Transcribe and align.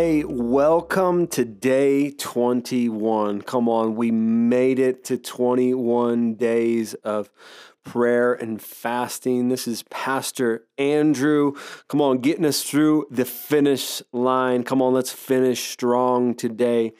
Hey, 0.00 0.22
welcome 0.22 1.26
to 1.26 1.44
day 1.44 2.12
21. 2.12 3.42
Come 3.42 3.68
on, 3.68 3.96
we 3.96 4.12
made 4.12 4.78
it 4.78 5.02
to 5.06 5.18
21 5.18 6.34
days 6.34 6.94
of 6.94 7.28
prayer 7.82 8.32
and 8.32 8.62
fasting. 8.62 9.48
This 9.48 9.66
is 9.66 9.82
Pastor 9.90 10.68
Andrew. 10.78 11.54
Come 11.88 12.00
on, 12.00 12.18
getting 12.18 12.44
us 12.44 12.62
through 12.62 13.08
the 13.10 13.24
finish 13.24 14.00
line. 14.12 14.62
Come 14.62 14.80
on, 14.80 14.94
let's 14.94 15.10
finish 15.10 15.68
strong 15.68 16.36
today 16.36 16.92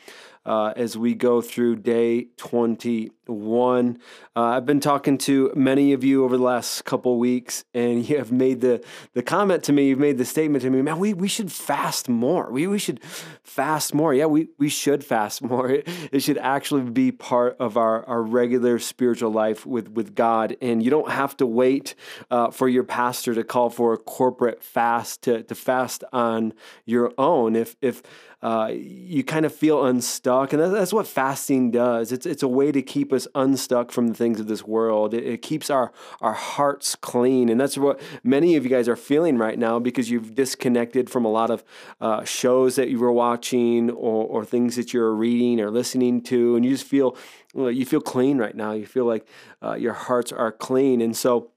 uh, 0.45 0.73
as 0.75 0.99
we 0.99 1.15
go 1.15 1.41
through 1.41 1.77
day 1.77 2.27
21. 2.37 3.13
Uh, 3.29 3.95
I've 4.35 4.65
been 4.65 4.81
talking 4.81 5.19
to 5.19 5.53
many 5.55 5.93
of 5.93 6.03
you 6.03 6.25
over 6.25 6.37
the 6.37 6.43
last 6.43 6.85
couple 6.85 7.19
weeks, 7.19 7.65
and 7.75 8.09
you 8.09 8.17
have 8.17 8.33
made 8.33 8.61
the, 8.61 8.83
the 9.13 9.23
comment 9.23 9.65
to 9.65 9.73
me, 9.73 9.89
you've 9.89 9.99
made 9.99 10.17
the 10.17 10.25
statement 10.25 10.63
to 10.63 10.71
me, 10.71 10.81
man, 10.81 10.99
we, 10.99 11.13
we 11.13 11.29
should 11.29 11.53
fast 11.53 12.09
more. 12.09 12.51
We, 12.51 12.67
we 12.67 12.79
should 12.79 13.03
fast 13.43 13.95
more. 13.95 14.15
Yeah, 14.15 14.27
we, 14.27 14.49
we 14.59 14.69
should 14.69 15.05
fast 15.05 15.43
more. 15.43 15.69
It, 15.79 15.87
it 16.13 16.21
should 16.21 16.39
actually 16.39 16.91
be 16.91 17.13
part 17.13 17.57
of 17.61 17.77
our, 17.77 18.05
our 18.07 18.23
regular 18.23 18.79
spiritual 18.79 19.31
life 19.31 19.67
with, 19.67 19.89
with 19.91 20.15
God. 20.15 20.57
And 20.63 20.83
you 20.83 20.91
don't 20.91 21.11
have 21.11 21.37
to 21.39 21.47
wait 21.47 21.95
uh, 22.31 22.51
for 22.51 22.69
your 22.69 22.85
pastor 22.85 23.35
to 23.35 23.45
call 23.45 23.69
for 23.69 23.93
a 23.93 23.99
corporate 23.99 24.63
fast 24.63 25.23
to, 25.23 25.43
to 25.43 25.55
fast 25.55 26.05
on 26.13 26.55
your 26.87 27.13
own. 27.19 27.55
If, 27.55 27.77
if 27.83 28.03
uh, 28.41 28.71
you 28.73 29.25
kind 29.25 29.45
of 29.45 29.53
feel 29.53 29.85
unstuck. 29.85 30.53
And 30.53 30.63
that's 30.63 30.93
what 30.93 31.07
fasting 31.07 31.71
does. 31.73 32.13
It's, 32.13 32.25
it's 32.25 32.43
a 32.43 32.49
way 32.49 32.71
to 32.71 32.83
keep 32.83 33.13
us 33.13 33.18
unstuck 33.35 33.91
from 33.91 34.09
the 34.09 34.15
things 34.15 34.39
of 34.39 34.47
this 34.47 34.65
world. 34.65 35.15
It, 35.15 35.25
it 35.25 35.43
keeps 35.43 35.71
our, 35.71 35.93
our 36.21 36.35
hearts 36.35 36.95
clean. 36.95 37.49
And 37.49 37.61
that's 37.61 37.77
what 37.79 38.01
many 38.23 38.55
of 38.57 38.65
you 38.65 38.71
guys 38.71 38.89
are 38.89 38.97
feeling 38.97 39.39
right 39.39 39.59
now 39.59 39.79
because 39.79 40.11
you've 40.11 40.35
disconnected 40.35 41.09
from 41.09 41.25
a 41.25 41.31
lot 41.31 41.51
of 41.51 41.65
uh, 42.01 42.25
shows 42.25 42.77
that 42.77 42.89
you 42.89 42.99
were 42.99 43.13
watching 43.13 43.91
or, 43.91 44.27
or 44.27 44.45
things 44.45 44.77
that 44.77 44.93
you're 44.93 45.15
reading 45.15 45.61
or 45.61 45.71
listening 45.71 46.21
to. 46.23 46.57
And 46.57 46.65
you 46.65 46.71
just 46.71 46.87
feel, 46.87 47.17
you 47.55 47.87
feel 47.87 48.01
clean 48.01 48.39
right 48.39 48.55
now. 48.55 48.73
You 48.73 48.87
feel 48.87 49.05
like 49.07 49.27
uh, 49.63 49.75
your 49.75 49.95
hearts 49.95 50.33
are 50.33 50.53
clean. 50.53 51.01
And 51.01 51.17
so, 51.17 51.53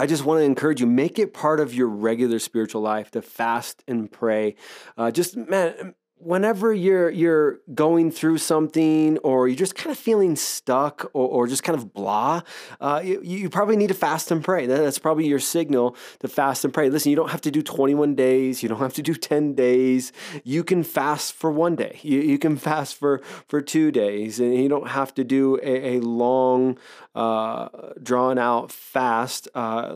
I 0.00 0.06
just 0.06 0.24
want 0.24 0.38
to 0.38 0.44
encourage 0.44 0.80
you, 0.80 0.86
make 0.86 1.18
it 1.18 1.34
part 1.34 1.58
of 1.58 1.74
your 1.74 1.88
regular 1.88 2.38
spiritual 2.38 2.80
life 2.82 3.10
to 3.10 3.20
fast 3.20 3.82
and 3.88 4.08
pray. 4.08 4.54
Uh, 4.96 5.10
just, 5.10 5.36
man, 5.36 5.96
whenever 6.20 6.72
you're 6.72 7.10
you're 7.10 7.60
going 7.74 8.10
through 8.10 8.38
something 8.38 9.18
or 9.18 9.48
you're 9.48 9.56
just 9.56 9.74
kind 9.74 9.90
of 9.90 9.98
feeling 9.98 10.34
stuck 10.36 11.10
or, 11.12 11.28
or 11.28 11.46
just 11.46 11.62
kind 11.62 11.78
of 11.78 11.92
blah 11.92 12.42
uh, 12.80 13.00
you, 13.04 13.20
you, 13.22 13.48
probably 13.48 13.76
need 13.76 13.88
to 13.88 13.94
fast 13.94 14.30
and 14.30 14.44
pray. 14.44 14.66
That's 14.66 14.98
probably 14.98 15.26
your 15.26 15.38
signal 15.38 15.96
to 16.20 16.28
fast 16.28 16.64
and 16.64 16.74
pray. 16.74 16.90
Listen 16.90 17.10
you 17.10 17.16
don't 17.16 17.30
have 17.30 17.40
to 17.42 17.50
do 17.50 17.62
21 17.62 18.14
days. 18.14 18.62
You 18.62 18.68
don't 18.68 18.78
have 18.78 18.94
to 18.94 19.02
do 19.02 19.14
10 19.14 19.54
days. 19.54 20.12
You 20.44 20.64
can 20.64 20.82
fast 20.82 21.32
for 21.32 21.50
one 21.50 21.76
day. 21.76 21.98
You, 22.02 22.20
you 22.20 22.38
can 22.38 22.56
fast 22.56 22.96
for 22.96 23.20
for 23.46 23.60
two 23.60 23.90
days. 23.90 24.40
And 24.40 24.54
you 24.54 24.68
don't 24.68 24.88
have 24.88 25.14
to 25.14 25.24
do 25.24 25.58
a, 25.62 25.96
a 25.96 26.00
long 26.00 26.78
uh, 27.14 27.68
drawn 28.02 28.38
out 28.38 28.70
fast. 28.70 29.48
Uh, 29.54 29.94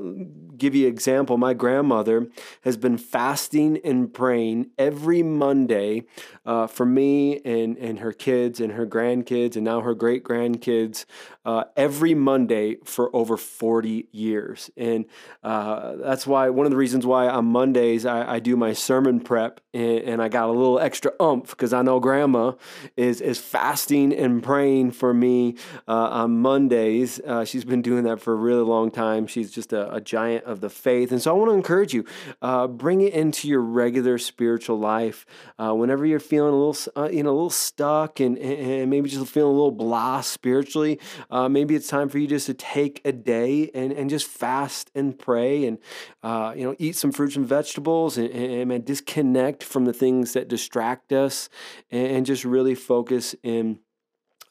give 0.57 0.75
you 0.75 0.87
an 0.87 0.93
example. 0.93 1.39
My 1.39 1.55
grandmother 1.55 2.29
has 2.63 2.77
been 2.77 2.99
fasting 2.99 3.79
and 3.85 4.13
praying 4.13 4.71
every 4.79 5.23
Monday 5.23 6.05
uh, 6.45 6.67
for 6.67 6.87
me 6.87 7.41
and, 7.45 7.77
and 7.79 7.99
her 8.01 8.13
kids 8.13 8.61
and 8.61 8.73
her 8.73 8.87
grandkids 8.87 9.57
and 9.57 9.65
now 9.65 9.81
her 9.81 9.95
great 9.95 10.25
grandkids 10.25 11.05
uh, 11.45 11.65
every 11.77 12.15
Monday 12.15 12.77
for 12.85 13.15
over 13.15 13.37
40 13.37 14.07
years. 14.13 14.71
And 14.77 15.07
uh, 15.43 15.97
that's 15.97 16.27
why 16.27 16.51
one 16.51 16.67
of 16.67 16.71
the 16.71 16.77
reasons 16.77 17.05
why 17.05 17.29
on 17.29 17.47
Mondays 17.47 18.07
I, 18.07 18.35
I 18.35 18.39
do 18.39 18.57
my 18.57 18.73
sermon 18.73 19.21
prep 19.21 19.61
and, 19.75 19.99
and, 20.03 20.23
I 20.23 20.29
got 20.29 20.49
a 20.49 20.53
little 20.53 20.79
extra 20.79 21.13
umph 21.19 21.51
because 21.51 21.73
I 21.73 21.83
know 21.83 21.99
grandma 21.99 22.53
is, 22.97 23.21
is 23.21 23.39
fasting 23.39 24.13
and 24.13 24.43
praying 24.43 24.93
for 24.93 25.13
me 25.13 25.57
uh, 25.89 25.93
on 25.93 26.39
Mondays. 26.39 27.19
Uh, 27.21 27.45
she's 27.45 27.65
been 27.65 27.83
doing 27.83 28.05
that 28.05 28.21
for 28.21 28.33
a 28.33 28.37
really 28.37 28.63
long 28.63 28.91
time. 28.91 29.27
She's 29.27 29.51
just 29.51 29.73
a, 29.73 29.93
a 29.93 30.01
giant 30.01 30.45
of 30.45 30.61
the 30.61 30.71
faith. 30.71 31.11
And 31.11 31.21
so 31.21 31.35
I 31.35 31.35
want 31.35 31.51
to 31.51 31.55
encourage 31.55 31.93
you 31.93 32.05
uh, 32.41 32.69
bring 32.69 33.01
it 33.01 33.15
into 33.15 33.49
your 33.49 33.61
regular 33.61 34.19
spiritual 34.19 34.79
life. 34.79 35.27
Uh, 35.59 35.75
whenever 36.03 36.11
you're 36.11 36.21
feeling 36.21 36.53
a 36.53 36.57
little, 36.57 37.13
you 37.13 37.23
know, 37.23 37.31
a 37.31 37.33
little 37.33 37.49
stuck 37.49 38.19
and, 38.19 38.37
and 38.39 38.91
maybe 38.91 39.09
just 39.09 39.25
feeling 39.29 39.51
a 39.51 39.55
little 39.55 39.71
blah 39.71 40.21
spiritually, 40.21 40.99
uh, 41.31 41.49
maybe 41.49 41.77
it's 41.77 41.87
time 41.87 42.09
for 42.09 42.19
you 42.19 42.27
just 42.27 42.47
to 42.47 42.55
take 42.55 43.01
a 43.05 43.13
day 43.13 43.71
and, 43.73 43.93
and 43.93 44.11
just 44.11 44.27
fast 44.27 44.91
and 44.97 45.17
pray 45.17 45.65
and, 45.65 45.79
uh, 46.25 46.53
you 46.57 46.65
know, 46.65 46.75
eat 46.81 46.97
some 46.97 47.13
fruits 47.13 47.37
and 47.37 47.47
vegetables 47.47 48.19
and, 48.19 48.31
and, 48.31 48.73
and, 48.73 48.85
disconnect 48.85 49.63
from 49.63 49.85
the 49.85 49.93
things 49.93 50.33
that 50.33 50.49
distract 50.49 51.13
us 51.13 51.49
and, 51.93 52.17
and 52.17 52.27
just 52.27 52.45
really 52.45 52.75
focus 52.75 53.37
in 53.45 53.79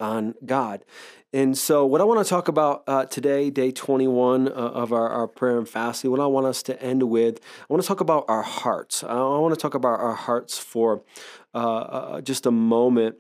on 0.01 0.35
God. 0.45 0.83
And 1.33 1.57
so, 1.57 1.85
what 1.85 2.01
I 2.01 2.03
want 2.03 2.25
to 2.25 2.29
talk 2.29 2.49
about 2.49 2.83
uh, 2.87 3.05
today, 3.05 3.49
day 3.49 3.71
21 3.71 4.49
uh, 4.49 4.51
of 4.51 4.91
our, 4.91 5.07
our 5.07 5.27
prayer 5.27 5.57
and 5.57 5.69
fasting, 5.69 6.11
what 6.11 6.19
I 6.19 6.25
want 6.25 6.45
us 6.45 6.61
to 6.63 6.81
end 6.81 7.03
with, 7.03 7.39
I 7.61 7.65
want 7.73 7.81
to 7.81 7.87
talk 7.87 8.01
about 8.01 8.25
our 8.27 8.41
hearts. 8.41 9.01
I 9.03 9.15
want 9.15 9.53
to 9.53 9.59
talk 9.59 9.73
about 9.73 9.99
our 10.01 10.15
hearts 10.15 10.57
for 10.57 11.03
uh, 11.53 11.57
uh 11.57 12.21
just 12.21 12.45
a 12.45 12.51
moment 12.51 13.15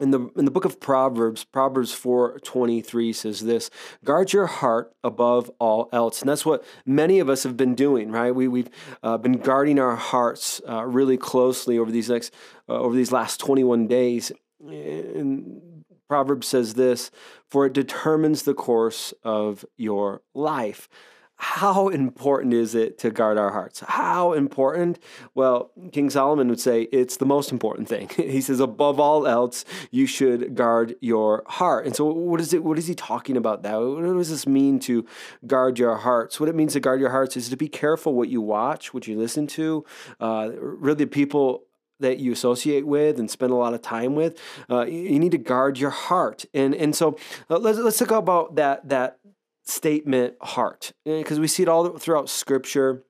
in 0.00 0.10
the 0.10 0.28
in 0.36 0.44
the 0.44 0.50
book 0.50 0.64
of 0.64 0.80
Proverbs, 0.80 1.44
Proverbs 1.44 1.92
4:23 1.92 3.14
says 3.14 3.40
this, 3.40 3.70
guard 4.04 4.32
your 4.32 4.46
heart 4.46 4.92
above 5.04 5.50
all 5.58 5.88
else. 5.92 6.20
And 6.20 6.28
that's 6.28 6.44
what 6.44 6.64
many 6.84 7.20
of 7.20 7.28
us 7.28 7.42
have 7.44 7.56
been 7.56 7.74
doing, 7.74 8.10
right? 8.10 8.34
We 8.34 8.48
we've 8.48 8.70
uh, 9.02 9.18
been 9.18 9.38
guarding 9.38 9.78
our 9.78 9.96
hearts 9.96 10.60
uh, 10.68 10.84
really 10.84 11.16
closely 11.16 11.78
over 11.78 11.90
these 11.90 12.08
next 12.10 12.34
uh, 12.68 12.74
over 12.74 12.94
these 12.94 13.12
last 13.12 13.38
21 13.40 13.86
days. 13.86 14.32
And 14.60 15.73
Proverbs 16.08 16.46
says 16.46 16.74
this, 16.74 17.10
for 17.48 17.66
it 17.66 17.72
determines 17.72 18.42
the 18.42 18.54
course 18.54 19.14
of 19.22 19.64
your 19.76 20.22
life 20.34 20.88
how 21.36 21.88
important 21.88 22.54
is 22.54 22.74
it 22.74 22.96
to 22.98 23.10
guard 23.10 23.38
our 23.38 23.50
hearts? 23.50 23.80
How 23.80 24.32
important? 24.32 24.98
Well, 25.34 25.72
King 25.92 26.08
Solomon 26.08 26.48
would 26.48 26.60
say 26.60 26.82
it's 26.82 27.16
the 27.16 27.26
most 27.26 27.50
important 27.50 27.88
thing. 27.88 28.08
he 28.16 28.40
says, 28.40 28.60
above 28.60 29.00
all 29.00 29.26
else, 29.26 29.64
you 29.90 30.06
should 30.06 30.54
guard 30.54 30.94
your 31.00 31.42
heart. 31.46 31.86
And 31.86 31.96
so, 31.96 32.04
what 32.06 32.40
is 32.40 32.54
it? 32.54 32.62
What 32.62 32.78
is 32.78 32.86
he 32.86 32.94
talking 32.94 33.36
about? 33.36 33.62
That 33.62 33.76
what 33.76 34.02
does 34.02 34.30
this 34.30 34.46
mean 34.46 34.78
to 34.80 35.04
guard 35.46 35.78
your 35.78 35.96
hearts? 35.96 36.38
What 36.38 36.48
it 36.48 36.54
means 36.54 36.74
to 36.74 36.80
guard 36.80 37.00
your 37.00 37.10
hearts 37.10 37.36
is 37.36 37.48
to 37.48 37.56
be 37.56 37.68
careful 37.68 38.14
what 38.14 38.28
you 38.28 38.40
watch, 38.40 38.94
what 38.94 39.08
you 39.08 39.18
listen 39.18 39.46
to. 39.48 39.84
Uh, 40.20 40.50
really, 40.56 41.06
people 41.06 41.64
that 42.04 42.18
you 42.18 42.32
associate 42.32 42.86
with 42.86 43.18
and 43.18 43.30
spend 43.30 43.52
a 43.52 43.56
lot 43.56 43.74
of 43.74 43.82
time 43.82 44.14
with. 44.14 44.38
Uh, 44.70 44.84
you 44.84 45.18
need 45.18 45.32
to 45.32 45.38
guard 45.38 45.78
your 45.78 45.90
heart, 45.90 46.44
and 46.54 46.74
and 46.74 46.94
so 46.94 47.18
uh, 47.50 47.58
let's 47.58 47.78
let's 47.78 47.98
talk 47.98 48.10
about 48.10 48.54
that 48.56 48.88
that 48.88 49.18
statement 49.64 50.34
heart. 50.40 50.92
Because 51.04 51.40
we 51.40 51.48
see 51.48 51.62
it 51.62 51.68
all 51.68 51.98
throughout 51.98 52.28
scripture. 52.28 53.02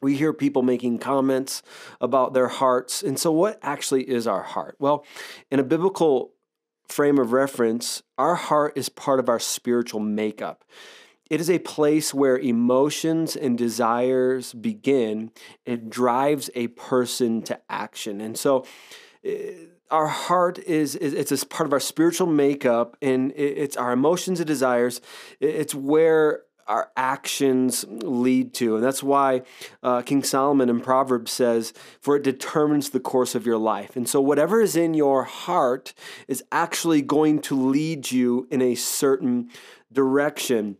We 0.00 0.16
hear 0.16 0.32
people 0.32 0.62
making 0.62 0.98
comments 0.98 1.60
about 2.00 2.32
their 2.32 2.46
hearts. 2.46 3.02
And 3.02 3.18
so 3.18 3.32
what 3.32 3.58
actually 3.62 4.08
is 4.08 4.28
our 4.28 4.44
heart? 4.44 4.76
Well 4.78 5.04
in 5.50 5.58
a 5.58 5.64
biblical 5.64 6.34
frame 6.88 7.18
of 7.18 7.32
reference 7.32 8.02
our 8.16 8.34
heart 8.34 8.72
is 8.76 8.88
part 8.88 9.20
of 9.20 9.28
our 9.28 9.38
spiritual 9.38 10.00
makeup 10.00 10.64
it 11.30 11.40
is 11.40 11.50
a 11.50 11.58
place 11.58 12.14
where 12.14 12.38
emotions 12.38 13.36
and 13.36 13.58
desires 13.58 14.52
begin. 14.54 15.30
It 15.64 15.90
drives 15.90 16.50
a 16.54 16.68
person 16.68 17.42
to 17.42 17.60
action. 17.68 18.20
And 18.20 18.38
so 18.38 18.64
eh, 19.24 19.52
our 19.90 20.06
heart 20.06 20.58
is, 20.58 20.96
is 20.96 21.14
it's 21.14 21.42
a 21.42 21.46
part 21.46 21.66
of 21.66 21.72
our 21.72 21.80
spiritual 21.80 22.26
makeup 22.26 22.96
and 23.00 23.32
it's 23.36 23.76
our 23.76 23.92
emotions 23.92 24.40
and 24.40 24.46
desires. 24.46 25.00
It's 25.40 25.74
where 25.74 26.42
our 26.66 26.90
actions 26.96 27.86
lead 27.88 28.52
to. 28.52 28.76
And 28.76 28.84
that's 28.84 29.02
why 29.02 29.42
uh, 29.82 30.02
king 30.02 30.22
solomon 30.22 30.68
in 30.68 30.80
proverbs 30.80 31.32
says 31.32 31.72
for 32.00 32.16
it 32.16 32.22
determines 32.22 32.90
the 32.90 33.00
course 33.00 33.34
of 33.34 33.46
your 33.46 33.56
life. 33.56 33.96
And 33.96 34.06
so 34.06 34.20
whatever 34.20 34.60
is 34.60 34.76
in 34.76 34.92
your 34.92 35.24
heart 35.24 35.94
is 36.28 36.44
actually 36.52 37.00
going 37.00 37.40
to 37.42 37.58
lead 37.58 38.10
you 38.10 38.46
in 38.50 38.60
a 38.60 38.74
certain 38.74 39.48
direction 39.90 40.76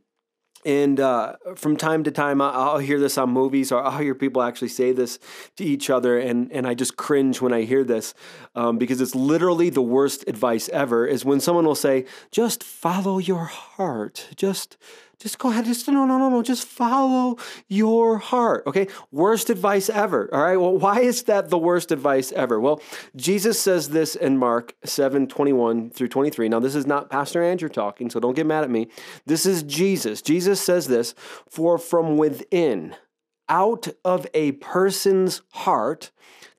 and 0.64 0.98
uh, 0.98 1.34
from 1.56 1.76
time 1.76 2.02
to 2.04 2.10
time, 2.10 2.40
I'll 2.40 2.78
hear 2.78 2.98
this 2.98 3.16
on 3.16 3.30
movies, 3.30 3.70
or 3.70 3.82
I'll 3.82 3.98
hear 3.98 4.14
people 4.14 4.42
actually 4.42 4.68
say 4.68 4.92
this 4.92 5.18
to 5.56 5.64
each 5.64 5.88
other, 5.88 6.18
and, 6.18 6.50
and 6.52 6.66
I 6.66 6.74
just 6.74 6.96
cringe 6.96 7.40
when 7.40 7.52
I 7.52 7.62
hear 7.62 7.84
this 7.84 8.14
um, 8.54 8.76
because 8.76 9.00
it's 9.00 9.14
literally 9.14 9.70
the 9.70 9.82
worst 9.82 10.24
advice 10.26 10.68
ever. 10.70 11.06
Is 11.06 11.24
when 11.24 11.40
someone 11.40 11.64
will 11.64 11.74
say, 11.74 12.06
"Just 12.30 12.64
follow 12.64 13.18
your 13.18 13.44
heart," 13.44 14.28
just 14.36 14.76
just 15.20 15.38
go 15.38 15.50
ahead. 15.50 15.64
Just 15.64 15.88
no, 15.88 16.04
no, 16.04 16.16
no, 16.16 16.28
no. 16.28 16.42
Just 16.42 16.64
follow 16.64 17.38
your 17.66 18.18
heart. 18.18 18.64
Okay. 18.68 18.86
Worst 19.10 19.50
advice 19.50 19.90
ever. 19.90 20.28
All 20.32 20.42
right. 20.42 20.56
Well, 20.56 20.78
why 20.78 21.00
is 21.00 21.24
that 21.24 21.50
the 21.50 21.58
worst 21.58 21.90
advice 21.90 22.30
ever? 22.32 22.60
Well, 22.60 22.80
Jesus 23.16 23.58
says 23.58 23.88
this 23.88 24.14
in 24.14 24.38
Mark 24.38 24.74
7 24.84 25.26
21 25.26 25.90
through 25.90 26.08
23. 26.08 26.48
Now, 26.48 26.60
this 26.60 26.76
is 26.76 26.86
not 26.86 27.10
Pastor 27.10 27.42
Andrew 27.42 27.68
talking, 27.68 28.10
so 28.10 28.20
don't 28.20 28.36
get 28.36 28.46
mad 28.46 28.62
at 28.62 28.70
me. 28.70 28.88
This 29.26 29.44
is 29.44 29.64
Jesus. 29.64 30.22
Jesus 30.22 30.60
says 30.60 30.86
this 30.86 31.14
For 31.48 31.78
from 31.78 32.16
within, 32.16 32.94
out 33.48 33.88
of 34.04 34.26
a 34.34 34.52
person's 34.52 35.42
heart, 35.50 36.12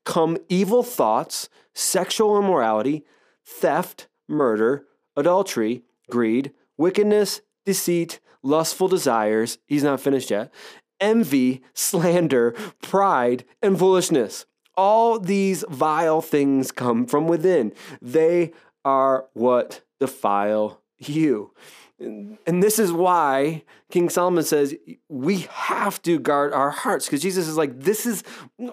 come 0.04 0.36
evil 0.50 0.82
thoughts, 0.82 1.48
sexual 1.72 2.38
immorality, 2.38 3.06
theft, 3.42 4.08
murder, 4.28 4.84
adultery, 5.16 5.82
greed, 6.10 6.52
wickedness, 6.76 7.40
deceit, 7.64 8.20
lustful 8.42 8.88
desires. 8.88 9.58
He's 9.66 9.82
not 9.82 10.00
finished 10.00 10.30
yet. 10.30 10.52
Envy, 11.00 11.62
slander, 11.74 12.54
pride, 12.82 13.44
and 13.62 13.78
foolishness. 13.78 14.46
All 14.76 15.18
these 15.18 15.64
vile 15.68 16.22
things 16.22 16.72
come 16.72 17.06
from 17.06 17.26
within. 17.26 17.72
They 18.00 18.52
are 18.84 19.26
what 19.34 19.82
defile 19.98 20.82
you. 20.98 21.52
And 22.00 22.62
this 22.62 22.78
is 22.78 22.92
why 22.92 23.62
King 23.90 24.08
Solomon 24.08 24.44
says 24.44 24.74
we 25.08 25.40
have 25.50 26.00
to 26.02 26.18
guard 26.18 26.52
our 26.52 26.70
hearts 26.70 27.06
because 27.06 27.20
Jesus 27.20 27.46
is 27.46 27.56
like, 27.56 27.78
this 27.78 28.06
is 28.06 28.22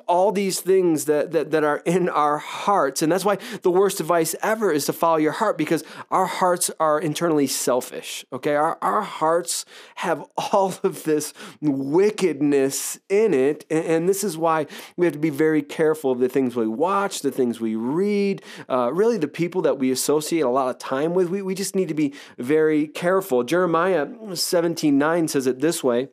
all 0.08 0.32
these 0.32 0.62
things 0.62 1.06
that, 1.06 1.32
that, 1.32 1.52
that 1.52 1.64
are 1.64 1.78
in 1.86 2.08
our 2.08 2.38
hearts. 2.38 3.02
And 3.02 3.12
that's 3.12 3.26
why 3.26 3.38
the 3.64 3.72
worst 3.72 4.00
advice 4.00 4.36
ever 4.42 4.72
is 4.72 4.86
to 4.86 4.94
follow 4.94 5.18
your 5.18 5.34
heart 5.34 5.58
because 5.58 5.84
our 6.10 6.26
hearts 6.26 6.72
are 6.80 7.00
internally 7.00 7.48
selfish. 7.48 8.24
Okay. 8.32 8.56
Our, 8.56 8.78
our 8.82 9.02
hearts 9.02 9.66
have 9.96 10.24
all 10.38 10.76
of 10.84 11.04
this 11.04 11.34
wickedness 11.62 13.00
in 13.10 13.34
it. 13.34 13.66
And, 13.70 13.86
and 13.86 14.10
this 14.10 14.24
is 14.24 14.38
why 14.38 14.68
we 14.96 15.06
have 15.06 15.14
to 15.14 15.20
be 15.20 15.32
very 15.32 15.64
careful 15.64 16.12
of 16.12 16.20
the 16.20 16.30
things 16.30 16.56
we 16.56 16.68
watch, 16.68 17.22
the 17.22 17.32
things 17.32 17.60
we 17.60 17.76
read, 17.76 18.42
uh, 18.70 18.92
really 18.94 19.18
the 19.18 19.28
people 19.28 19.64
that 19.64 19.80
we 19.80 19.92
associate 19.92 20.42
a 20.42 20.50
lot 20.50 20.70
of 20.70 20.78
time 20.78 21.14
with. 21.14 21.30
We, 21.30 21.42
we 21.42 21.56
just 21.56 21.76
need 21.76 21.88
to 21.90 21.94
be 21.94 22.14
very 22.38 22.88
careful. 22.88 23.17
Jeremiah 23.44 24.08
17 24.34 24.98
9 24.98 25.28
says 25.28 25.48
it 25.48 25.60
this 25.60 25.84
way. 25.84 26.10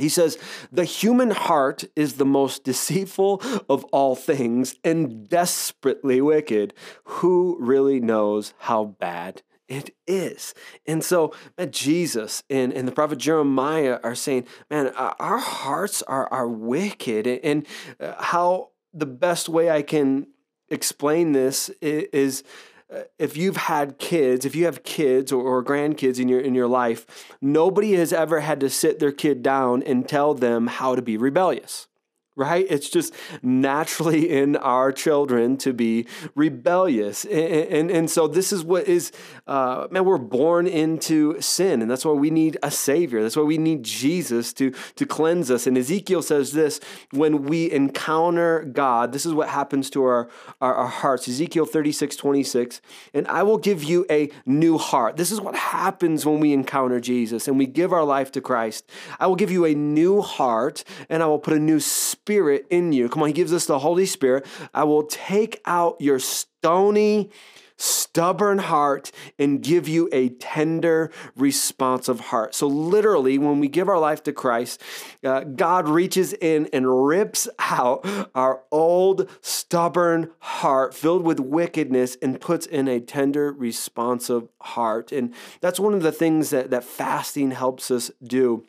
He 0.00 0.08
says, 0.08 0.38
The 0.72 0.84
human 0.84 1.30
heart 1.30 1.84
is 1.94 2.14
the 2.14 2.24
most 2.24 2.64
deceitful 2.64 3.42
of 3.68 3.84
all 3.86 4.16
things 4.16 4.76
and 4.82 5.28
desperately 5.28 6.20
wicked. 6.20 6.74
Who 7.04 7.56
really 7.60 8.00
knows 8.00 8.54
how 8.58 8.84
bad 8.84 9.42
it 9.68 9.94
is? 10.06 10.54
And 10.86 11.04
so, 11.04 11.34
Jesus 11.70 12.42
and, 12.50 12.72
and 12.72 12.88
the 12.88 12.92
prophet 12.92 13.18
Jeremiah 13.18 14.00
are 14.02 14.14
saying, 14.14 14.46
Man, 14.70 14.88
our 14.88 15.38
hearts 15.38 16.02
are, 16.02 16.26
are 16.32 16.48
wicked. 16.48 17.26
And 17.26 17.66
uh, 18.00 18.14
how 18.18 18.70
the 18.92 19.06
best 19.06 19.48
way 19.48 19.70
I 19.70 19.82
can 19.82 20.28
explain 20.68 21.32
this 21.32 21.68
is 21.80 22.42
uh, 22.42 22.79
Uh, 22.92 23.02
if 23.18 23.36
you've 23.36 23.56
had 23.56 23.98
kids, 23.98 24.44
if 24.44 24.54
you 24.56 24.64
have 24.64 24.82
kids 24.82 25.30
or, 25.30 25.42
or, 25.42 25.64
grandkids 25.64 26.18
in 26.18 26.28
your 26.28 26.40
in 26.40 26.54
your 26.54 26.66
life, 26.66 27.06
nobody 27.40 27.92
has 27.94 28.12
ever 28.12 28.40
had 28.40 28.58
to 28.60 28.68
sit 28.68 28.98
their 28.98 29.12
kid 29.12 29.42
down 29.42 29.82
and 29.84 30.08
tell 30.08 30.34
them 30.34 30.66
how 30.66 30.96
to 30.96 31.02
be 31.02 31.16
rebellious 31.16 31.86
right? 32.36 32.66
It's 32.70 32.88
just 32.88 33.14
naturally 33.42 34.30
in 34.30 34.56
our 34.56 34.92
children 34.92 35.56
to 35.58 35.72
be 35.72 36.06
rebellious. 36.34 37.24
And, 37.24 37.34
and, 37.34 37.90
and 37.90 38.10
so 38.10 38.28
this 38.28 38.52
is 38.52 38.64
what 38.64 38.86
is, 38.86 39.12
uh, 39.46 39.88
man, 39.90 40.04
we're 40.04 40.16
born 40.16 40.66
into 40.66 41.40
sin. 41.40 41.82
And 41.82 41.90
that's 41.90 42.04
why 42.04 42.12
we 42.12 42.30
need 42.30 42.56
a 42.62 42.70
Savior. 42.70 43.22
That's 43.22 43.36
why 43.36 43.42
we 43.42 43.58
need 43.58 43.82
Jesus 43.82 44.52
to, 44.54 44.70
to 44.94 45.06
cleanse 45.06 45.50
us. 45.50 45.66
And 45.66 45.76
Ezekiel 45.76 46.22
says 46.22 46.52
this 46.52 46.80
when 47.10 47.42
we 47.42 47.70
encounter 47.70 48.62
God, 48.64 49.12
this 49.12 49.26
is 49.26 49.34
what 49.34 49.48
happens 49.48 49.90
to 49.90 50.04
our, 50.04 50.30
our, 50.60 50.74
our 50.74 50.88
hearts. 50.88 51.28
Ezekiel 51.28 51.66
36, 51.66 52.16
26. 52.16 52.80
And 53.12 53.26
I 53.26 53.42
will 53.42 53.58
give 53.58 53.82
you 53.82 54.06
a 54.08 54.30
new 54.46 54.78
heart. 54.78 55.16
This 55.16 55.32
is 55.32 55.40
what 55.40 55.56
happens 55.56 56.24
when 56.24 56.38
we 56.40 56.52
encounter 56.52 57.00
Jesus 57.00 57.48
and 57.48 57.58
we 57.58 57.66
give 57.66 57.92
our 57.92 58.04
life 58.04 58.30
to 58.32 58.40
Christ. 58.40 58.88
I 59.18 59.26
will 59.26 59.36
give 59.36 59.50
you 59.50 59.64
a 59.64 59.74
new 59.74 60.22
heart 60.22 60.84
and 61.08 61.22
I 61.22 61.26
will 61.26 61.38
put 61.38 61.54
a 61.54 61.58
new 61.58 61.80
spirit 61.80 62.29
Spirit 62.30 62.64
in 62.70 62.92
you. 62.92 63.08
Come 63.08 63.24
on, 63.24 63.28
He 63.28 63.32
gives 63.32 63.52
us 63.52 63.66
the 63.66 63.80
Holy 63.80 64.06
Spirit. 64.06 64.46
I 64.72 64.84
will 64.84 65.02
take 65.02 65.60
out 65.64 65.96
your 66.00 66.20
stony, 66.20 67.28
stubborn 67.76 68.58
heart 68.58 69.10
and 69.36 69.60
give 69.60 69.88
you 69.88 70.08
a 70.12 70.28
tender, 70.28 71.10
responsive 71.34 72.20
heart. 72.20 72.54
So, 72.54 72.68
literally, 72.68 73.36
when 73.36 73.58
we 73.58 73.66
give 73.66 73.88
our 73.88 73.98
life 73.98 74.22
to 74.24 74.32
Christ, 74.32 74.80
uh, 75.24 75.40
God 75.40 75.88
reaches 75.88 76.32
in 76.34 76.68
and 76.72 77.04
rips 77.04 77.48
out 77.58 78.06
our 78.32 78.62
old, 78.70 79.28
stubborn 79.40 80.30
heart 80.38 80.94
filled 80.94 81.24
with 81.24 81.40
wickedness 81.40 82.16
and 82.22 82.40
puts 82.40 82.64
in 82.64 82.86
a 82.86 83.00
tender, 83.00 83.52
responsive 83.52 84.46
heart. 84.60 85.10
And 85.10 85.34
that's 85.60 85.80
one 85.80 85.94
of 85.94 86.02
the 86.02 86.12
things 86.12 86.50
that, 86.50 86.70
that 86.70 86.84
fasting 86.84 87.50
helps 87.50 87.90
us 87.90 88.12
do. 88.22 88.64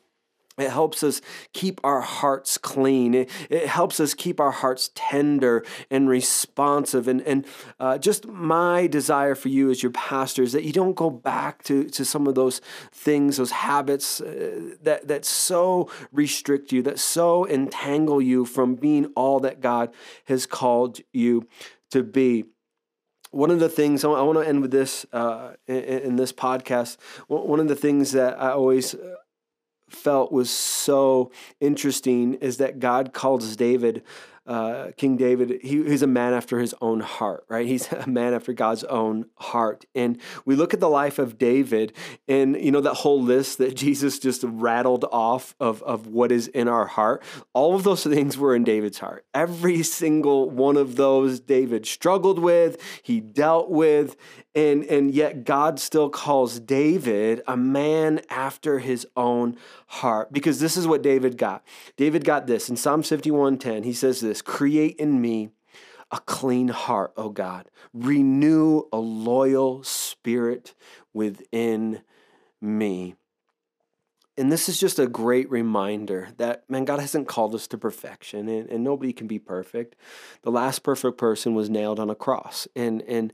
It 0.58 0.70
helps 0.70 1.02
us 1.02 1.22
keep 1.54 1.80
our 1.84 2.02
hearts 2.02 2.58
clean. 2.58 3.14
It, 3.14 3.30
it, 3.50 3.68
helps 3.68 4.02
us 4.02 4.14
keep 4.14 4.40
our 4.42 4.52
hearts 4.52 4.92
tender 4.96 5.64
and 5.90 6.10
responsive. 6.10 7.08
And, 7.08 7.22
and 7.22 7.46
uh, 7.80 7.98
just 7.98 8.28
my 8.28 8.88
desire 8.88 9.34
for 9.34 9.48
you 9.48 9.70
as 9.70 9.82
your 9.82 9.94
pastor 9.94 10.44
is 10.44 10.52
that 10.52 10.66
you 10.66 10.74
don't 10.74 10.96
go 10.96 11.10
back 11.10 11.64
to, 11.64 11.86
to 11.86 12.04
some 12.04 12.28
of 12.28 12.36
those 12.36 12.60
things, 12.92 13.38
those 13.38 13.52
habits 13.52 14.20
uh, 14.20 14.74
that, 14.82 15.08
that 15.08 15.24
so 15.24 15.90
restrict 16.12 16.74
you, 16.74 16.82
that 16.84 17.00
so 17.00 17.48
entangle 17.48 18.22
you 18.22 18.44
from 18.44 18.76
being 18.76 19.06
all 19.16 19.40
that 19.40 19.62
God 19.62 19.94
has 20.26 20.46
called 20.46 21.00
you 21.14 21.48
to 21.92 22.04
be 22.04 22.44
one 23.32 23.52
of 23.52 23.62
the 23.62 23.70
things 23.70 24.04
I 24.04 24.10
want 24.10 24.38
to 24.38 24.46
end 24.46 24.62
with 24.62 24.72
this 24.72 25.06
uh, 25.14 25.54
in, 25.66 25.76
in, 25.76 26.16
this 26.18 26.34
podcast. 26.34 26.98
One 27.28 27.62
of 27.62 27.70
the 27.70 27.78
things 27.78 28.12
that 28.12 28.38
I 28.38 28.52
always 28.52 28.94
felt 29.92 30.32
was 30.32 30.50
so 30.50 31.32
interesting 31.60 32.36
is 32.36 32.58
that 32.58 32.80
God 32.80 33.14
calls 33.14 33.56
David 33.56 34.04
uh, 34.48 34.88
King 34.98 35.18
David, 35.18 35.62
he, 35.62 35.84
he's 35.84 36.02
a 36.02 36.08
man 36.08 36.34
after 36.34 36.60
his 36.60 36.74
own 36.82 37.00
heart, 37.00 37.46
right? 37.48 37.68
He's 37.68 37.92
a 37.92 38.08
man 38.08 38.34
after 38.34 38.54
God's 38.54 38.84
own 38.86 39.26
heart. 39.36 39.86
And 39.94 40.20
we 40.46 40.56
look 40.56 40.74
at 40.74 40.80
the 40.80 40.90
life 40.90 41.20
of 41.20 41.38
David 41.38 41.94
and, 42.28 42.56
you 42.60 42.72
know, 42.72 42.82
that 42.82 42.96
whole 42.96 43.22
list 43.22 43.60
that 43.60 43.76
Jesus 43.82 44.20
just 44.20 44.44
rattled 44.44 45.06
off 45.12 45.56
of, 45.60 45.84
of 45.84 46.08
what 46.08 46.32
is 46.32 46.48
in 46.48 46.68
our 46.68 46.88
heart. 46.88 47.24
All 47.54 47.76
of 47.76 47.84
those 47.84 48.04
things 48.04 48.38
were 48.38 48.56
in 48.56 48.64
David's 48.64 49.00
heart. 49.00 49.26
Every 49.34 49.84
single 49.84 50.50
one 50.50 50.78
of 50.78 50.96
those 50.96 51.40
David 51.40 51.86
struggled 51.86 52.40
with, 52.40 52.82
he 53.04 53.20
dealt 53.20 53.70
with, 53.70 54.16
and, 54.54 54.84
and 54.86 55.14
yet 55.14 55.46
God 55.46 55.80
still 55.80 56.10
calls 56.10 56.60
David 56.60 57.42
a 57.48 57.56
man 57.56 58.22
after 58.30 58.80
his 58.80 59.08
own 59.16 59.56
heart 59.88 60.32
because 60.32 60.60
this 60.60 60.76
is 60.76 60.88
what 60.88 61.02
David 61.02 61.38
got. 61.38 61.64
David 61.96 62.26
got 62.26 62.48
this 62.48 62.70
in 62.70 62.76
Psalm 62.76 63.02
51:10. 63.02 63.84
He 63.84 63.94
says 63.94 64.20
this, 64.20 64.31
"Create 64.40 64.96
in 64.98 65.20
me 65.20 65.50
a 66.12 66.20
clean 66.20 66.68
heart, 66.68 67.12
O 67.18 67.30
God. 67.30 67.70
Renew 67.94 68.84
a 68.94 69.00
loyal 69.00 69.84
spirit 69.84 70.76
within 71.14 72.02
me." 72.62 73.16
And 74.38 74.52
this 74.52 74.70
is 74.70 74.80
just 74.80 74.98
a 74.98 75.08
great 75.08 75.50
reminder 75.52 76.30
that, 76.38 76.68
man, 76.70 76.86
God 76.86 77.00
hasn't 77.00 77.28
called 77.28 77.54
us 77.54 77.68
to 77.68 77.78
perfection 77.78 78.48
and, 78.48 78.70
and 78.70 78.84
nobody 78.84 79.12
can 79.12 79.28
be 79.28 79.38
perfect. 79.38 79.96
The 80.44 80.52
last 80.52 80.84
perfect 80.84 81.18
person 81.18 81.54
was 81.54 81.70
nailed 81.70 82.00
on 82.00 82.10
a 82.10 82.16
cross. 82.16 82.68
And, 82.76 83.02
and 83.04 83.34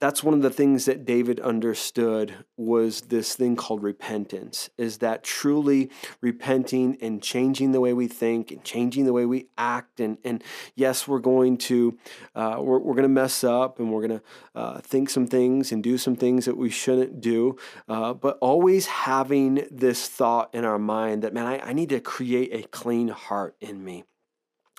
that's 0.00 0.22
one 0.22 0.34
of 0.34 0.42
the 0.42 0.50
things 0.50 0.84
that 0.84 1.04
David 1.04 1.40
understood 1.40 2.34
was 2.56 3.02
this 3.02 3.34
thing 3.34 3.56
called 3.56 3.82
repentance 3.82 4.68
is 4.76 4.98
that 4.98 5.22
truly 5.22 5.90
repenting 6.20 6.98
and 7.00 7.22
changing 7.22 7.72
the 7.72 7.80
way 7.80 7.92
we 7.92 8.08
think 8.08 8.50
and 8.50 8.62
changing 8.64 9.04
the 9.06 9.12
way 9.12 9.24
we 9.24 9.46
act 9.56 10.00
and 10.00 10.18
and 10.24 10.42
yes 10.74 11.08
we're 11.08 11.18
going 11.20 11.56
to 11.56 11.96
uh, 12.34 12.56
we're, 12.58 12.78
we're 12.78 12.94
going 12.94 13.02
to 13.02 13.08
mess 13.08 13.44
up 13.44 13.78
and 13.78 13.92
we're 13.92 14.06
going 14.06 14.20
to 14.20 14.24
uh, 14.54 14.80
think 14.80 15.08
some 15.08 15.26
things 15.26 15.72
and 15.72 15.82
do 15.82 15.96
some 15.96 16.16
things 16.16 16.44
that 16.44 16.56
we 16.56 16.70
shouldn't 16.70 17.20
do 17.20 17.56
uh, 17.88 18.12
but 18.12 18.36
always 18.40 18.86
having 18.86 19.66
this 19.70 20.08
thought 20.08 20.54
in 20.54 20.64
our 20.64 20.78
mind 20.78 21.22
that 21.22 21.32
man 21.32 21.46
I, 21.46 21.58
I 21.70 21.72
need 21.72 21.88
to 21.90 22.00
create 22.00 22.50
a 22.52 22.66
clean 22.68 23.08
heart 23.08 23.56
in 23.60 23.84
me 23.84 24.04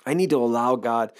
I 0.06 0.14
need 0.14 0.30
to 0.30 0.36
allow 0.36 0.76
God 0.76 1.12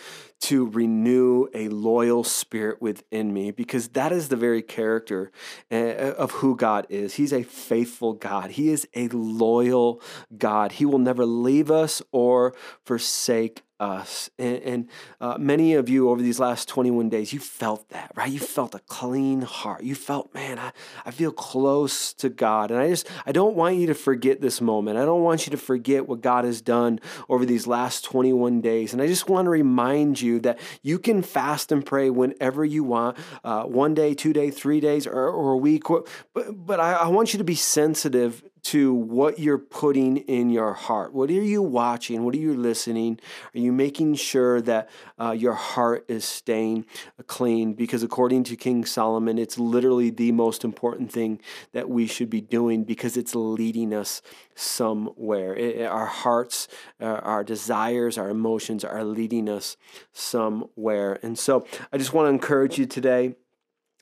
to 0.43 0.67
renew 0.67 1.47
a 1.55 1.69
loyal 1.69 2.23
spirit 2.23 2.81
within 2.81 3.33
me 3.33 3.51
because 3.51 3.89
that 3.89 4.13
is 4.13 4.29
the 4.29 4.37
very 4.37 4.63
character 4.63 5.33
eh, 5.71 6.13
of 6.13 6.31
who 6.33 6.55
God 6.55 6.87
is. 6.89 7.15
He's 7.15 7.33
a 7.33 7.43
faithful 7.43 8.13
God, 8.13 8.53
He 8.53 8.69
is 8.71 8.87
a 8.95 9.09
loyal 9.09 10.01
God. 10.39 10.73
He 10.73 10.87
will 10.87 10.99
never 10.99 11.27
leave 11.27 11.71
us 11.71 12.01
or 12.13 12.55
forsake 12.85 13.63
us. 13.79 14.31
And, 14.39 14.63
and 14.63 14.91
uh, 15.21 15.37
many 15.39 15.75
of 15.75 15.89
you 15.89 16.11
over 16.11 16.23
these 16.23 16.41
last 16.41 16.69
21 16.69 17.09
days, 17.09 17.33
you 17.33 17.41
felt 17.41 17.89
that, 17.91 18.13
right? 18.15 18.31
You 18.31 18.39
felt 18.39 18.75
a 18.75 18.79
clean 18.81 19.43
heart. 19.43 19.83
You 19.83 19.95
felt, 19.95 20.33
man, 20.35 20.59
I, 20.59 20.73
I 21.05 21.11
feel 21.11 21.33
close 21.33 22.13
to 22.15 22.29
God. 22.29 22.71
And 22.71 22.81
I 22.81 22.89
just, 22.89 23.09
I 23.27 23.33
don't 23.33 23.57
want 23.57 23.77
you 23.77 23.87
to 23.89 23.95
forget 23.95 24.41
this 24.41 24.61
moment. 24.61 24.99
I 24.99 25.05
don't 25.05 25.23
want 25.23 25.47
you 25.47 25.51
to 25.51 25.57
forget 25.57 26.09
what 26.09 26.21
God 26.21 26.45
has 26.45 26.61
done 26.61 27.01
over 27.29 27.45
these 27.45 27.67
last 27.67 28.05
21 28.05 28.61
days. 28.61 28.93
And 28.93 29.03
I 29.03 29.07
just 29.07 29.29
want 29.29 29.47
to 29.47 29.51
remind 29.51 30.21
you 30.21 30.41
that 30.41 30.59
you 30.83 30.99
can 30.99 31.23
fast 31.23 31.73
and 31.73 31.85
pray 31.85 32.11
whenever 32.11 32.65
you 32.65 32.85
want 32.85 33.17
uh, 33.45 33.65
one 33.65 33.95
day, 33.95 34.15
two 34.15 34.33
day, 34.33 34.51
three 34.51 34.81
days, 34.81 35.07
or, 35.07 35.29
or 35.29 35.53
a 35.53 35.57
week. 35.57 35.85
But, 36.35 36.67
but 36.67 36.81
I, 36.81 36.95
I 36.95 37.09
want 37.09 37.33
you 37.33 37.39
to 37.39 37.45
be 37.45 37.55
sensitive 37.55 38.43
to 38.67 38.93
what 38.93 39.39
you're 39.39 39.59
putting 39.59 40.17
in 40.17 40.51
your 40.51 40.73
heart. 40.73 41.15
What 41.15 41.31
are 41.31 41.35
you 41.35 41.63
watching? 41.63 42.25
What 42.25 42.35
are 42.35 42.39
you 42.39 42.57
listening? 42.57 43.21
Are 43.55 43.61
you 43.61 43.71
making 43.71 44.17
sure 44.17 44.61
that 44.63 44.91
uh, 45.21 45.31
your 45.31 45.53
heart 45.53 46.05
is 46.09 46.25
staying 46.25 46.85
clean? 47.29 47.75
Because 47.75 48.03
according 48.03 48.43
to 48.45 48.57
King 48.57 48.85
Solomon, 48.85 49.39
it's 49.39 49.57
literally 49.57 50.11
the 50.11 50.33
most 50.33 50.65
important 50.65 51.13
thing 51.13 51.41
that 51.75 51.89
we 51.89 52.09
should 52.09 52.29
be 52.29 52.41
doing 52.41 52.83
because 52.83 53.17
it's 53.17 53.37
leading 53.37 53.95
us 53.95 54.21
somewhere. 54.57 55.55
It, 55.55 55.87
our 55.87 56.07
hearts, 56.07 56.67
uh, 57.01 57.05
our 57.05 57.45
desires, 57.45 58.19
our 58.19 58.31
emotions 58.31 58.85
are 58.85 59.05
leading 59.05 59.49
us 59.49 59.77
somewhere. 60.13 61.21
And 61.23 61.39
so 61.39 61.65
I 61.93 61.99
just 61.99 62.13
want 62.13 62.27
to 62.27 62.31
encourage 62.31 62.79
you 62.79 62.87
today 62.87 63.37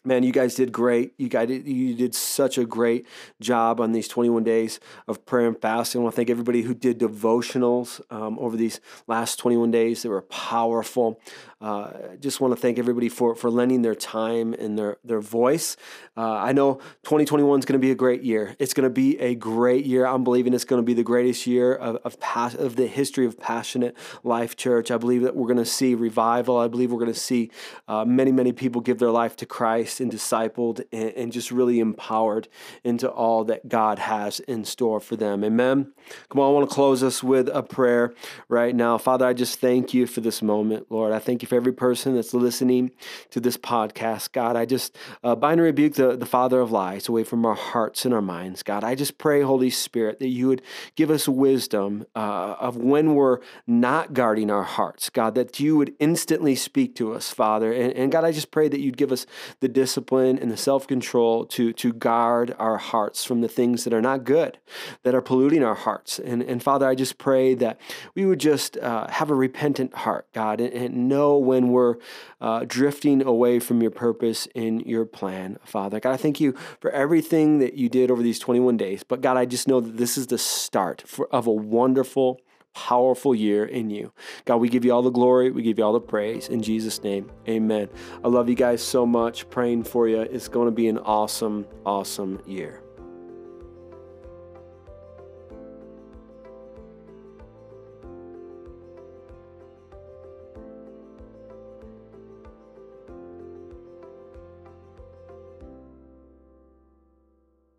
man, 0.05 0.23
you 0.23 0.33
guys 0.33 0.55
did 0.55 0.71
great. 0.71 1.15
You 1.17 1.29
guys, 1.29 1.49
you 1.49 1.95
did 1.95 2.15
such 2.15 2.59
a 2.59 2.65
great 2.65 3.07
job 3.41 3.81
on 3.81 3.93
these 3.93 4.07
21 4.07 4.45
days 4.45 4.79
of 5.09 5.25
prayer 5.25 5.49
and 5.49 5.61
fasting. 5.61 6.01
I 6.01 6.05
want 6.05 6.15
to 6.15 6.17
thank 6.17 6.31
everybody 6.31 6.63
who 6.63 6.75
did 6.75 6.99
devotionals 6.99 8.01
um, 8.13 8.39
over 8.39 8.57
these 8.57 8.81
last 9.07 9.39
21 9.39 9.71
days. 9.71 10.03
They 10.03 10.11
were 10.11 10.23
powerful. 10.23 11.21
Uh, 11.61 12.17
just 12.21 12.41
want 12.41 12.55
to 12.55 12.61
thank 12.61 12.79
everybody 12.79 13.09
for 13.09 13.35
for 13.35 13.49
lending 13.49 13.81
their 13.81 13.95
time 13.95 14.53
and 14.53 14.79
their 14.79 14.99
their 15.03 15.21
voice. 15.21 15.79
Uh, 16.15 16.35
I 16.35 16.53
know 16.53 16.75
2021 17.05 17.61
is 17.61 17.65
going 17.65 17.81
to 17.81 17.85
be 17.85 17.91
a 17.91 17.95
great 17.95 18.23
year. 18.23 18.55
It's 18.59 18.75
going 18.75 18.85
to 18.85 18.91
be 18.91 19.19
a 19.19 19.35
great 19.35 19.87
year. 19.87 20.07
I'm 20.07 20.25
believing 20.25 20.53
it's 20.53 20.67
going 20.67 20.83
to 20.83 20.85
be 20.85 20.93
the 20.93 21.03
greatest 21.03 21.47
year 21.47 21.75
of 21.75 21.97
of, 22.05 22.21
pas- 22.21 22.55
of 22.55 22.77
the 22.77 22.87
history 22.87 23.25
of 23.25 23.41
Passionate 23.41 23.97
Life 24.23 24.57
Church. 24.57 24.91
I 24.91 24.99
believe 24.99 25.23
that 25.23 25.35
we're 25.35 25.47
going 25.47 25.57
to 25.57 25.65
see 25.65 25.95
revival. 25.95 26.59
I 26.59 26.69
believe 26.69 26.93
we're 26.93 26.99
going 26.99 27.13
to 27.13 27.19
see 27.19 27.51
uh, 27.89 28.05
many 28.05 28.31
many 28.31 28.53
people 28.53 28.83
give 28.83 28.99
their 28.99 29.11
life 29.11 29.35
to 29.37 29.47
Christ 29.47 29.94
and 30.01 30.11
discipled 30.11 30.85
and, 30.93 31.11
and 31.11 31.33
just 31.33 31.51
really 31.51 31.81
empowered 31.81 32.49
into 32.83 33.09
all 33.09 33.45
that 33.45 33.69
God 33.69 33.99
has 33.99 34.41
in 34.41 34.65
store 34.65 35.01
for 35.01 35.17
them. 35.17 35.45
Amen. 35.45 35.93
Come 36.29 36.41
on, 36.41 36.49
I 36.49 36.53
want 36.53 36.69
to 36.69 36.75
close 36.75 37.03
us 37.03 37.23
with 37.23 37.49
a 37.49 37.63
prayer 37.63 38.13
right 38.49 38.75
now. 38.75 38.99
Father, 38.99 39.27
I 39.27 39.33
just 39.33 39.61
thank 39.61 39.95
you 39.95 40.07
for 40.07 40.21
this 40.21 40.43
moment, 40.43 40.87
Lord. 40.91 41.13
I 41.13 41.19
thank 41.19 41.43
you 41.43 41.49
for 41.49 41.55
every 41.55 41.73
person 41.73 42.15
that's 42.15 42.35
listening 42.35 42.91
to 43.31 43.41
this 43.41 43.57
podcast. 43.57 44.33
God, 44.33 44.57
I 44.57 44.65
just 44.65 44.97
uh, 45.23 45.35
bind 45.35 45.61
and 45.61 45.63
rebuke 45.63 45.95
the, 45.95 46.17
the 46.17 46.27
father 46.27 46.61
of 46.61 46.71
lies 46.71 47.09
away 47.09 47.25
from 47.25 47.47
our 47.47 47.55
hearts 47.55 48.05
and 48.05 48.13
our 48.13 48.23
minds. 48.23 48.63
God, 48.63 48.85
I 48.85 48.95
just 48.95 49.19
pray, 49.19 49.43
Holy 49.43 49.71
Spirit, 49.71 50.19
that 50.19 50.29
you 50.29 50.49
would 50.49 50.63
give 50.97 51.11
us 51.11 51.29
wisdom 51.29 52.07
uh, 52.15 52.57
of 52.59 52.77
when 52.77 53.15
we're 53.15 53.39
not 53.67 54.13
guarding 54.13 54.51
our 54.51 54.63
hearts. 54.63 55.11
God, 55.11 55.35
that 55.35 55.61
you 55.61 55.77
would 55.77 55.95
instantly 56.01 56.55
speak 56.55 56.95
to 56.97 57.13
us, 57.15 57.31
Father. 57.31 57.73
And, 57.73 57.93
and 57.93 58.13
God, 58.13 58.25
I 58.25 58.33
just 58.33 58.51
pray 58.51 58.69
that 58.69 58.81
you'd 58.81 58.97
give 58.97 59.13
us 59.13 59.27
the 59.61 59.69
discipline 59.69 59.84
and 59.87 60.51
the 60.51 60.57
self 60.57 60.87
control 60.87 61.45
to, 61.47 61.73
to 61.75 61.93
guard 61.93 62.55
our 62.59 62.77
hearts 62.77 63.25
from 63.25 63.41
the 63.41 63.49
things 63.49 63.85
that 63.85 63.93
are 63.93 64.03
not 64.03 64.25
good, 64.25 64.59
that 65.03 65.15
are 65.15 65.21
polluting 65.21 65.63
our 65.63 65.75
hearts. 65.75 66.19
And, 66.19 66.43
and 66.43 66.63
Father, 66.63 66.89
I 66.89 66.95
just 66.95 67.19
pray 67.19 67.55
that 67.55 67.81
we 68.15 68.25
would 68.25 68.41
just 68.41 68.77
uh, 68.79 69.09
have 69.09 69.31
a 69.31 69.35
repentant 69.35 69.95
heart, 69.95 70.27
God, 70.33 70.61
and, 70.61 70.73
and 70.73 71.09
know 71.09 71.37
when 71.37 71.69
we're 71.69 71.97
uh, 72.41 72.65
drifting 72.67 73.23
away 73.23 73.59
from 73.59 73.81
your 73.81 73.91
purpose 73.91 74.47
in 74.55 74.81
your 74.81 75.05
plan, 75.05 75.59
Father. 75.65 76.01
God, 76.01 76.13
I 76.13 76.17
thank 76.17 76.41
you 76.41 76.55
for 76.81 76.91
everything 76.91 77.59
that 77.59 77.75
you 77.75 77.89
did 77.89 78.11
over 78.11 78.23
these 78.23 78.39
21 78.39 78.77
days. 78.77 79.03
But 79.03 79.21
God, 79.21 79.37
I 79.37 79.45
just 79.45 79.69
know 79.69 79.81
that 79.81 79.97
this 79.97 80.19
is 80.19 80.27
the 80.27 80.39
start 80.39 81.03
for, 81.07 81.27
of 81.33 81.47
a 81.47 81.53
wonderful, 81.53 82.41
powerful 82.75 83.35
year 83.35 83.65
in 83.65 83.91
you. 83.91 84.13
God, 84.45 84.57
we 84.57 84.69
give 84.69 84.85
you 84.85 84.93
all 84.93 85.03
the 85.03 85.11
glory. 85.11 85.51
We 85.51 85.63
give 85.63 85.79
you 85.79 85.85
all 85.85 85.93
the 85.93 86.01
praise. 86.01 86.49
In 86.49 86.63
Jesus' 86.63 87.03
name, 87.03 87.31
amen. 87.49 87.89
I 88.23 88.29
love 88.29 88.49
you 88.49 88.55
guys 88.55 88.83
so 88.83 89.07
much. 89.07 89.49
Praying 89.51 89.85
for 89.85 90.09
you. 90.09 90.21
It's 90.21 90.49
going 90.49 90.67
to 90.67 90.73
be 90.73 90.89
an 90.89 90.99
awesome, 90.99 91.67
awesome 91.87 92.43
year. 92.47 92.84